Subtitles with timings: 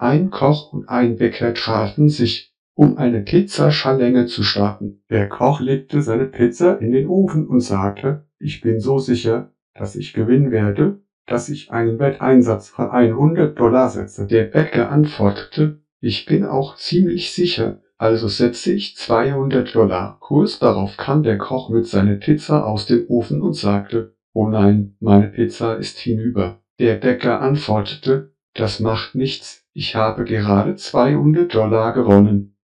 [0.00, 5.00] Ein Koch und ein Bäcker trafen sich, um eine Pizzaschalänge zu starten.
[5.10, 9.96] Der Koch legte seine Pizza in den Ofen und sagte, ich bin so sicher, dass
[9.96, 14.28] ich gewinnen werde, dass ich einen Wetteinsatz von 100 Dollar setze.
[14.28, 20.18] Der Bäcker antwortete, ich bin auch ziemlich sicher, also setze ich 200 Dollar.
[20.20, 24.94] Kurz darauf kam der Koch mit seiner Pizza aus dem Ofen und sagte, oh nein,
[25.00, 26.62] meine Pizza ist hinüber.
[26.78, 32.57] Der Bäcker antwortete, das macht nichts, ich habe gerade 200 Dollar gewonnen.